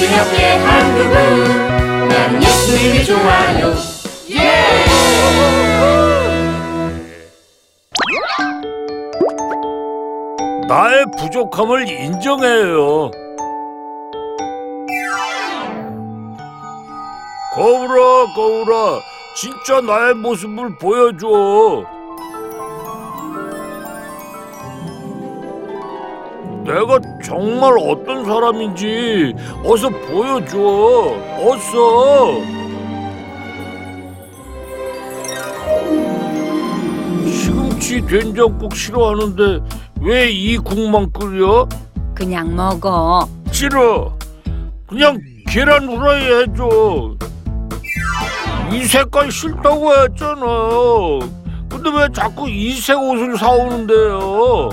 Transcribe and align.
기적의 0.00 0.58
한 0.58 0.94
그분 0.94 2.08
나는 2.08 2.42
예수님이 2.42 3.04
좋아요 3.04 3.74
예! 4.30 4.68
나의 10.68 11.06
부족함을 11.18 11.88
인정해요. 11.88 13.10
거울아, 17.54 18.34
거울아, 18.34 19.00
진짜 19.34 19.80
나의 19.80 20.14
모습을 20.14 20.76
보여줘. 20.76 21.97
내가 26.68 26.98
정말 27.24 27.72
어떤 27.78 28.24
사람인지 28.26 29.34
어서 29.64 29.88
보여줘. 29.88 30.58
어서. 31.40 32.42
시금치 37.26 38.02
된장국 38.06 38.74
싫어하는데 38.74 39.60
왜 40.00 40.30
이 40.30 40.56
국만 40.58 41.10
끓여? 41.12 41.66
그냥 42.14 42.54
먹어. 42.54 43.26
싫어. 43.50 44.12
그냥 44.86 45.18
계란 45.48 45.88
후라이 45.88 46.22
해줘. 46.24 47.14
이 48.72 48.84
색깔 48.84 49.30
싫다고 49.30 49.94
했잖아. 49.94 50.46
근데 51.68 51.90
왜 51.94 52.08
자꾸 52.12 52.48
이색 52.48 52.98
옷을 52.98 53.36
사오는데요? 53.38 54.68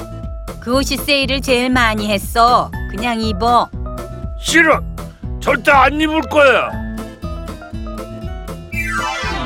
그 0.65 0.73
옷이 0.73 0.97
세일을 0.97 1.41
제일 1.41 1.69
많이 1.69 2.09
했어. 2.11 2.71
그냥 2.89 3.21
입어. 3.21 3.69
싫어. 4.41 4.81
절대 5.39 5.69
안 5.71 6.01
입을 6.01 6.21
거야. 6.21 6.71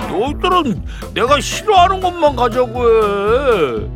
너희들은 0.07 0.81
내가 1.13 1.41
싫어하는 1.41 1.99
것만 1.99 2.37
가자고 2.37 2.85
해. 2.85 3.89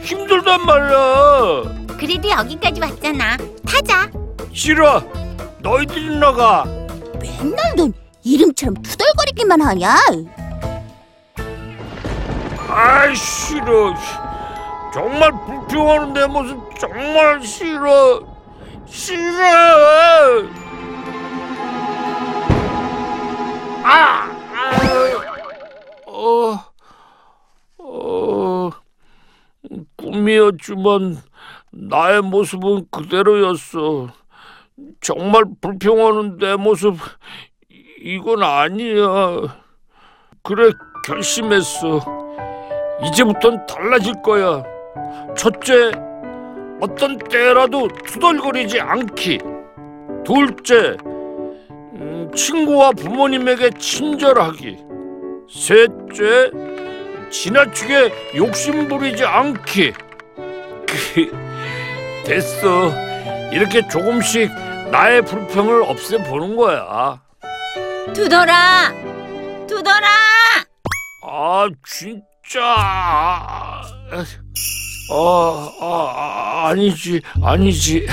힘들단 0.00 0.64
말이야. 0.64 1.86
그래도 1.98 2.30
여기까지 2.30 2.80
왔잖아. 2.80 3.36
타자. 3.68 4.10
싫어. 4.54 5.02
너희들이 5.58 6.18
나가. 6.18 6.64
맨날 7.20 7.76
넌 7.76 7.92
이름처럼 8.24 8.76
투덜거리기만 8.82 9.60
하냐? 9.60 9.94
아이 12.70 13.14
싫어. 13.14 13.94
정말 14.96 15.30
불평하는 15.44 16.14
내 16.14 16.26
모습 16.26 16.58
정말 16.78 17.42
싫어. 17.42 18.18
싫어. 18.86 19.44
아, 23.84 24.30
아, 24.54 24.72
어, 26.06 26.58
어, 27.76 28.70
꿈이었지만 29.96 31.18
나의 31.72 32.22
모습은 32.22 32.86
그대로였어. 32.90 34.08
정말 35.02 35.44
불평하는 35.60 36.38
내 36.38 36.56
모습 36.56 36.96
이건 38.00 38.42
아니야. 38.42 39.58
그래 40.42 40.70
결심했어. 41.04 42.00
이제부턴 43.04 43.66
달라질 43.66 44.22
거야. 44.22 44.75
첫째, 45.36 45.92
어떤 46.80 47.18
때라도 47.18 47.88
투덜거리지 48.06 48.80
않기. 48.80 49.38
둘째, 50.24 50.96
음, 51.94 52.30
친구와 52.34 52.92
부모님에게 52.92 53.70
친절하기. 53.78 54.78
셋째, 55.50 56.50
지나치게 57.30 58.34
욕심 58.36 58.88
부리지 58.88 59.24
않기. 59.24 59.92
됐어. 62.26 62.92
이렇게 63.52 63.86
조금씩 63.88 64.50
나의 64.90 65.22
불평을 65.22 65.82
없애보는 65.82 66.56
거야. 66.56 67.20
두더라. 68.12 68.92
두더라. 69.66 70.06
아 71.28 71.68
진짜 71.84 73.82
아, 75.10 75.72
아, 75.80 75.86
아 75.86 76.68
아니지 76.68 77.20
아니지 77.42 78.06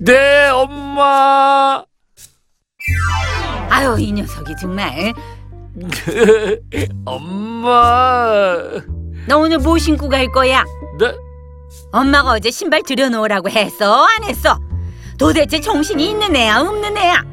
네 0.00 0.48
엄마 0.50 1.84
아유 3.70 3.96
이 3.98 4.12
녀석이 4.12 4.54
정말. 4.60 5.12
엄마 7.04 8.56
너 9.26 9.38
오늘 9.38 9.58
뭐 9.58 9.76
신고 9.78 10.08
갈 10.08 10.30
거야? 10.30 10.64
네 10.98 11.12
엄마가 11.90 12.32
어제 12.32 12.52
신발 12.52 12.82
들여놓으라고 12.84 13.50
했어? 13.50 14.04
안 14.04 14.22
했어? 14.24 14.60
도대체 15.18 15.60
정신이 15.60 16.10
있는 16.10 16.36
애야 16.36 16.60
없는 16.60 16.96
애야? 16.96 17.24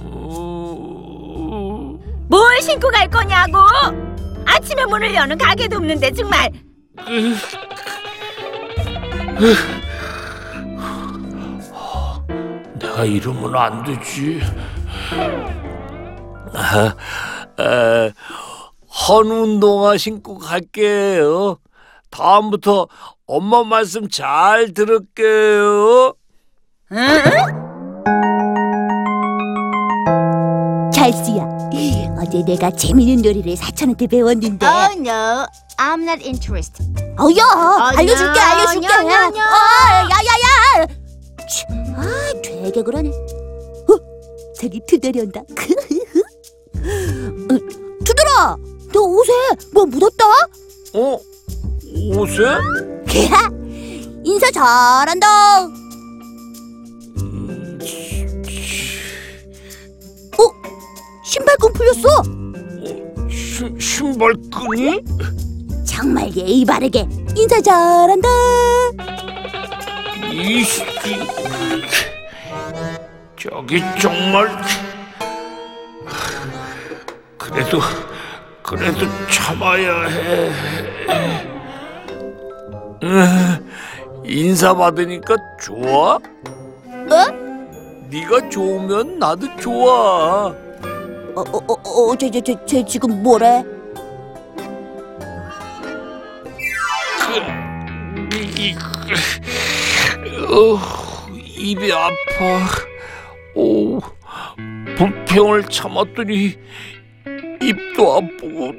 어, 0.00 1.98
뭘 2.28 2.62
신고 2.62 2.88
갈 2.90 3.08
거냐고? 3.08 3.58
아침에 4.46 4.84
문을 4.84 5.14
여는 5.14 5.36
가게도 5.38 5.76
없는데 5.76 6.12
정말. 6.12 6.50
내가 12.78 13.04
이러면 13.04 13.56
안 13.56 13.84
되지 13.84 14.40
아, 16.54 16.94
아, 17.56 18.10
헌 19.08 19.30
운동화 19.30 19.96
신고 19.96 20.38
갈게요 20.38 21.58
다음부터 22.10 22.88
엄마 23.26 23.62
말씀 23.62 24.08
잘 24.08 24.72
들을게요 24.72 26.14
응? 26.92 27.68
찰스야, 30.92 31.46
어제 32.18 32.42
내가 32.44 32.70
재밌는 32.70 33.24
요리를 33.24 33.56
사촌한테 33.56 34.06
배웠는데. 34.08 34.66
Oh 34.66 35.00
no, 35.00 35.46
I'm 35.78 36.02
not 36.04 36.20
interested. 36.24 36.84
어여, 37.20 37.42
알려줄게, 37.96 38.38
야, 38.38 38.46
알려줄게. 38.52 38.86
야, 38.86 38.90
야, 39.04 39.30
야. 39.36 39.44
어, 39.46 40.08
야야야. 40.10 40.86
치, 41.48 41.64
아, 41.96 42.02
되게 42.42 42.82
그러네. 42.82 43.08
어, 43.10 43.94
저기 44.60 44.80
투덜이 44.86 45.20
온다. 45.20 45.40
어, 46.78 47.58
투덜아, 48.04 48.56
너 48.92 49.00
옷에 49.02 49.32
뭐 49.72 49.86
묻었다? 49.86 50.24
어? 50.94 51.20
옷에? 52.16 52.42
인사 54.24 54.50
잘한다. 54.50 55.62
어, 60.38 60.42
신발끈 61.24 61.72
풀렸어. 61.72 62.22
신, 63.30 63.78
신발끈이? 63.78 65.02
정말 65.98 66.30
예의 66.36 66.64
바르게 66.64 67.08
인사 67.34 67.60
잘한다. 67.60 68.28
이 70.30 70.62
새끼 70.62 71.26
저기 73.36 73.82
정말 74.00 74.48
그래도 77.36 77.80
그래도 78.62 79.06
참아야 79.28 80.04
해 80.04 80.50
음, 83.02 83.70
인사 84.24 84.72
받으니까 84.72 85.34
좋아? 85.60 86.14
어? 86.14 86.20
네가 88.08 88.48
좋으면 88.48 89.18
나도 89.18 89.48
좋아 89.56 90.46
어, 90.46 90.54
어, 91.34 91.58
어, 91.66 91.72
어, 91.72 92.16
쟤, 92.16 92.30
쟤, 92.30 92.40
쟤, 92.40 92.56
쟤 92.66 92.84
지금 92.84 93.20
뭐래? 93.20 93.64
이, 98.70 100.36
어, 100.44 100.78
입이 101.34 101.92
아파. 101.92 102.08
오, 103.54 104.00
불평을 104.96 105.64
참았더니 105.64 106.56
입도 107.62 108.16
아프고 108.16 108.72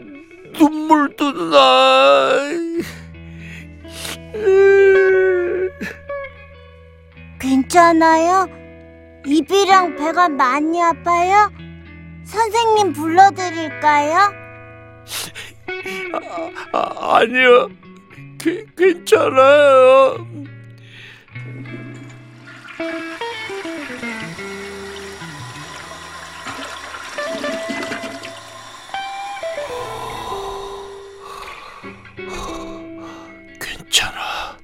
눈물도 0.57 1.31
나. 1.49 2.31
괜찮아요? 7.39 8.47
입이랑 9.25 9.95
배가 9.95 10.29
많이 10.29 10.81
아파요? 10.81 11.51
선생님 12.25 12.93
불러드릴까요? 12.93 14.17
아, 16.73 17.15
아니요, 17.17 17.69
그, 18.41 18.65
괜찮아요. 18.75 20.25
괜찮아. 33.59 34.57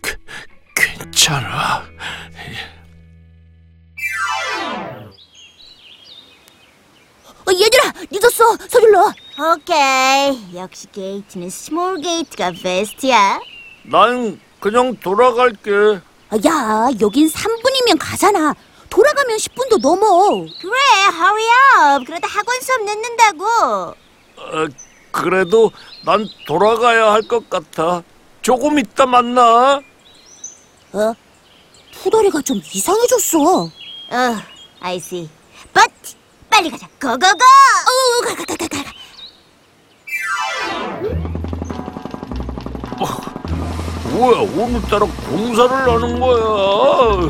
그, 0.00 0.16
괜찮아. 0.74 1.84
어, 7.44 7.52
얘들아, 7.52 7.92
늦었어. 8.10 8.56
서둘러. 8.68 9.12
오케이. 9.38 10.54
역시 10.54 10.86
게이트는 10.92 11.48
small 11.50 12.00
gate가 12.00 12.52
베스트야. 12.62 13.40
난 13.84 14.40
그냥 14.60 14.94
돌아갈게. 14.96 16.00
아, 16.30 16.36
야, 16.46 16.88
여긴 17.00 17.28
3분이면 17.30 17.96
가잖아. 17.98 18.54
돌아가면 18.90 19.36
10분도 19.38 19.80
넘어. 19.80 20.28
그래, 20.60 20.78
hurry 21.10 21.96
up. 21.96 22.04
그러다 22.06 22.28
학원 22.28 22.60
수업 22.60 22.82
늦는다고. 22.84 23.44
어, 24.36 24.66
그래도 25.10 25.70
난 26.04 26.26
돌아가야 26.46 27.12
할 27.12 27.22
것 27.22 27.48
같아. 27.48 28.02
조금 28.42 28.78
이따 28.78 29.06
만나. 29.06 29.80
어? 30.92 31.14
포털이 32.02 32.42
좀 32.42 32.60
이상해졌어. 32.72 33.38
어, 33.40 33.62
어, 33.64 34.36
I 34.80 34.96
see. 34.96 35.28
But 35.72 35.90
빨리 36.50 36.68
가자. 36.70 36.86
고고고. 37.00 37.24
어, 37.24 38.24
가, 38.26 38.34
가, 38.34 38.44
가, 38.44 38.56
가, 38.56 38.68
가. 38.68 38.92
뭐야, 44.22 44.38
오늘따라 44.38 45.04
공사를 45.28 45.68
하는 45.68 46.20
거야. 46.20 47.28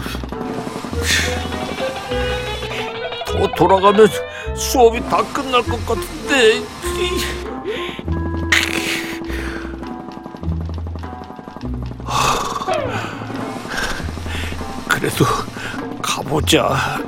더 3.25 3.47
돌아가면 3.57 4.07
수업이 4.55 5.01
다 5.09 5.23
끝날 5.33 5.63
것 5.63 5.87
같은데. 5.87 6.63
그래도 14.87 15.25
가보자. 16.03 17.01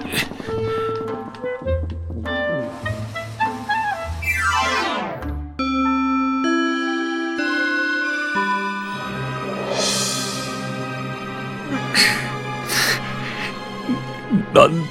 난 14.55 14.87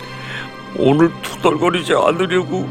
오늘 0.77 1.09
투덜거리지 1.21 1.93
않으려고 1.93 2.67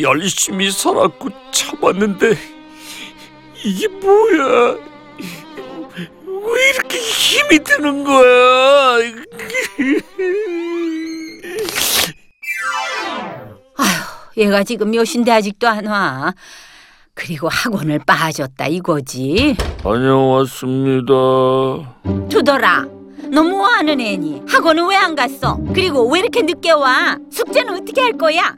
열심히 0.00 0.70
살았고 0.70 1.28
참았는데 1.50 2.36
이게 3.64 3.88
뭐야? 3.88 4.76
왜 5.18 6.70
이렇게 6.70 6.96
힘이 6.98 7.58
드는 7.58 8.04
거야? 8.04 8.98
얘가 14.36 14.62
지금 14.62 14.92
몇인데 14.92 15.32
아직도 15.32 15.66
안 15.66 15.86
와. 15.86 16.32
그리고 17.14 17.48
학원을 17.48 17.98
빠졌다 18.06 18.68
이거지. 18.68 19.56
다녀왔습니다. 19.82 21.12
두더라. 22.30 22.97
너 23.30 23.42
뭐 23.42 23.66
하는 23.66 24.00
애니? 24.00 24.42
학원은 24.48 24.86
왜 24.88 24.96
안 24.96 25.14
갔어? 25.14 25.58
그리고 25.74 26.08
왜 26.10 26.20
이렇게 26.20 26.42
늦게 26.42 26.70
와? 26.72 27.16
숙제는 27.30 27.74
어떻게 27.82 28.00
할 28.00 28.12
거야? 28.12 28.56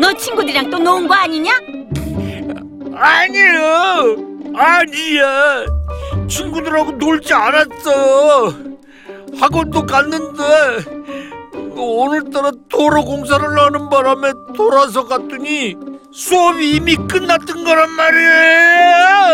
너 0.00 0.12
친구들이랑 0.14 0.70
또논거 0.70 1.14
아니냐? 1.14 1.52
아니요, 2.96 4.16
아니야. 4.56 5.64
친구들하고 6.28 6.92
놀지 6.92 7.32
않았어. 7.34 8.52
학원도 9.38 9.84
갔는데 9.86 10.42
오늘따라 11.76 12.52
도로 12.68 13.04
공사를 13.04 13.44
하는 13.58 13.88
바람에 13.88 14.30
돌아서 14.56 15.04
갔더니 15.06 15.74
수업이 16.12 16.76
이미 16.76 16.94
끝났던 16.96 17.64
거란 17.64 17.90
말이야. 17.90 19.28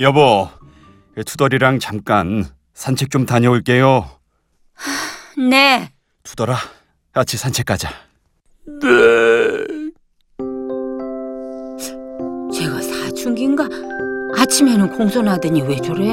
여보, 0.00 0.48
투덜이랑 1.26 1.78
잠깐 1.78 2.46
산책 2.72 3.10
좀 3.10 3.26
다녀올게요. 3.26 4.08
네. 5.36 5.92
투덜아, 6.22 6.56
같이 7.12 7.36
산책 7.36 7.66
가자. 7.66 7.90
네. 8.80 8.88
제가 12.50 12.80
사춘기인가? 12.80 13.64
아침에는 14.38 14.96
공손하더니 14.96 15.60
왜 15.62 15.76
저래? 15.76 16.08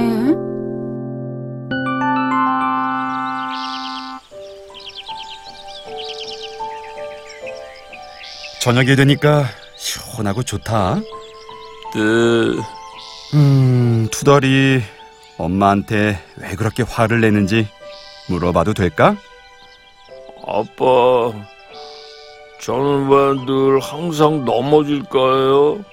저녁이 8.61 8.97
되니까 8.97 9.45
시원하고 9.77 10.43
좋다. 10.43 10.95
네. 11.95 12.76
음, 13.33 14.07
투덜이 14.11 14.81
엄마한테 15.37 16.19
왜 16.37 16.55
그렇게 16.55 16.83
화를 16.83 17.21
내는지 17.21 17.67
물어봐도 18.29 18.73
될까? 18.73 19.15
아빠, 20.45 21.33
저는 22.61 23.09
왜 23.09 23.45
늘 23.45 23.79
항상 23.79 24.45
넘어질까요? 24.45 25.83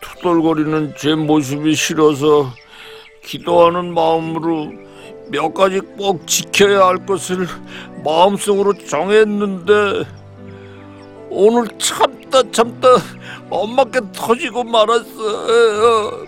투덜거리는 0.00 0.94
제 0.98 1.14
모습이 1.14 1.74
싫어서 1.74 2.52
기도하는 3.24 3.94
마음으로 3.94 4.72
몇 5.30 5.54
가지 5.54 5.78
꼭 5.80 6.26
지켜야 6.26 6.86
할 6.86 7.06
것을 7.06 7.46
마음속으로 8.04 8.72
정했는데 8.74 10.04
오늘 11.30 11.68
참다 11.78 12.50
참다 12.50 12.88
엄마께 13.50 14.00
터지고 14.12 14.64
말았어요. 14.64 16.26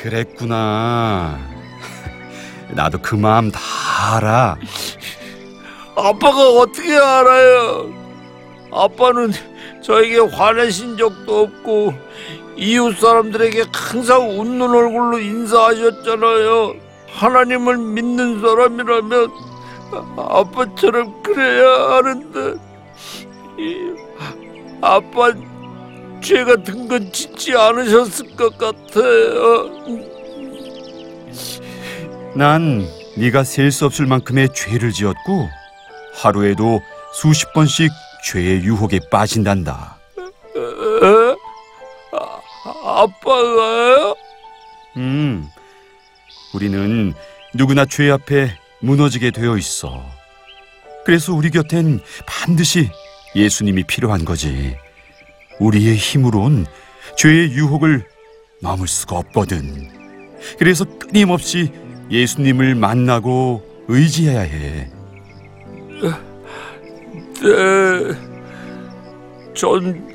그랬구나. 0.00 1.38
나도 2.70 2.98
그 3.00 3.14
마음 3.14 3.50
다 3.50 3.60
알아. 4.16 4.56
아빠가 5.96 6.50
어떻게 6.50 6.94
알아요? 6.94 7.92
아빠는 8.72 9.32
저에게 9.82 10.18
화내신 10.18 10.96
적도 10.98 11.42
없고 11.42 11.94
이웃 12.56 12.98
사람들에게 12.98 13.64
항상 13.72 14.38
웃는 14.38 14.68
얼굴로 14.68 15.18
인사하셨잖아요. 15.18 16.74
하나님을 17.08 17.78
믿는 17.78 18.40
사람이라면 18.40 19.30
아빠처럼 20.16 21.22
그래야 21.22 21.96
하는데 21.96 22.54
이, 23.58 23.94
아빠 24.82 25.32
죄 26.26 26.42
같은 26.42 26.88
건 26.88 27.12
짓지 27.12 27.54
않으셨을 27.54 28.34
것 28.34 28.58
같아요. 28.58 29.70
난 32.34 32.84
네가 33.16 33.44
셀 33.44 33.70
수 33.70 33.86
없을 33.86 34.06
만큼의 34.06 34.48
죄를 34.52 34.90
지었고 34.90 35.48
하루에도 36.14 36.82
수십 37.14 37.52
번씩 37.52 37.92
죄의 38.24 38.64
유혹에 38.64 38.98
빠진단다. 39.08 39.98
에? 40.18 41.36
아, 42.12 43.02
아빠가요? 43.02 44.16
음, 44.96 45.48
우리는 46.52 47.14
누구나 47.54 47.84
죄 47.84 48.10
앞에 48.10 48.50
무너지게 48.80 49.30
되어 49.30 49.56
있어. 49.56 50.04
그래서 51.04 51.32
우리 51.34 51.50
곁엔 51.50 52.00
반드시 52.26 52.90
예수님이 53.36 53.84
필요한 53.84 54.24
거지. 54.24 54.76
우리의 55.58 55.96
힘으론 55.96 56.66
죄의 57.16 57.52
유혹을 57.52 58.04
넘을 58.60 58.86
수가 58.86 59.16
없거든. 59.18 59.88
그래서 60.58 60.84
끊임없이 60.98 61.72
예수님을 62.10 62.74
만나고 62.74 63.62
의지해야 63.88 64.40
해. 64.40 64.90
네. 67.42 67.50
전 69.54 70.06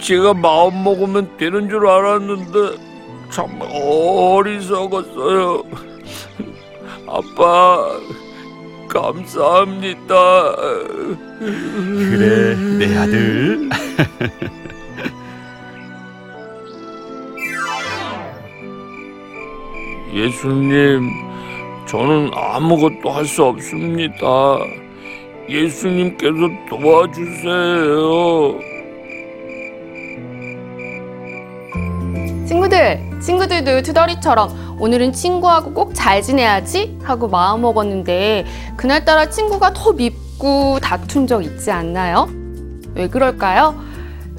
제가 0.00 0.34
마음 0.34 0.84
먹으면 0.84 1.36
되는 1.36 1.68
줄 1.68 1.86
알았는데 1.86 2.78
참 3.30 3.60
어리석었어요. 3.60 5.62
아빠 7.06 8.00
감사합니다. 8.90 10.56
그래, 11.38 12.56
내 12.78 12.96
아들. 12.96 13.68
예수님, 20.12 21.08
저는 21.86 22.30
아무것도 22.34 23.10
할 23.10 23.24
수 23.24 23.44
없습니다. 23.44 24.58
예수님께서 25.48 26.34
도와주세요. 26.68 28.58
친구들, 32.46 33.00
친구들도 33.20 33.82
투덜이처럼 33.82 34.69
오늘은 34.80 35.12
친구하고 35.12 35.72
꼭 35.74 35.90
잘 35.94 36.22
지내야지 36.22 36.98
하고 37.04 37.28
마음 37.28 37.60
먹었는데 37.60 38.46
그날따라 38.76 39.28
친구가 39.28 39.74
더 39.74 39.92
밉고 39.92 40.80
다툰 40.80 41.26
적 41.26 41.44
있지 41.44 41.70
않나요? 41.70 42.28
왜 42.94 43.06
그럴까요? 43.08 43.78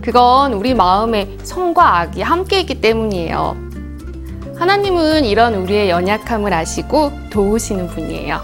그건 0.01 0.53
우리 0.53 0.74
마음에 0.74 1.38
선과 1.43 2.00
악이 2.00 2.21
함께 2.24 2.62
있기 2.62 2.81
때문이에요. 2.81 3.55
하나님은 4.57 5.25
이런 5.25 5.53
우리의 5.55 5.89
연약함을 5.89 6.51
아시고 6.53 7.12
도우시는 7.29 7.88
분이에요. 7.88 8.41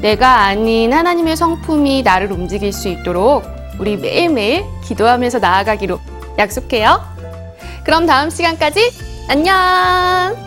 내가 0.00 0.44
아닌 0.44 0.92
하나님의 0.92 1.36
성품이 1.36 2.02
나를 2.02 2.32
움직일 2.32 2.72
수 2.72 2.88
있도록 2.88 3.44
우리 3.78 3.96
매일매일 3.96 4.64
기도하면서 4.84 5.38
나아가기로 5.40 5.98
약속해요. 6.38 7.00
그럼 7.84 8.06
다음 8.06 8.30
시간까지 8.30 8.90
안녕! 9.28 10.45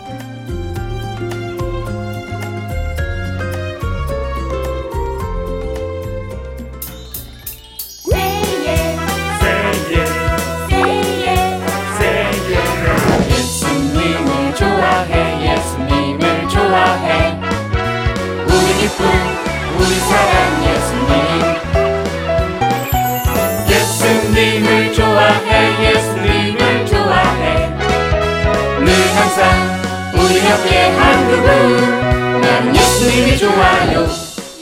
우리 30.50 30.58
옆에 30.58 30.90
한 30.96 31.28
그분. 31.28 32.40
나는 32.40 32.74
예수님이 32.74 33.38
좋아요. 33.38 34.08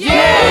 예 0.02 0.47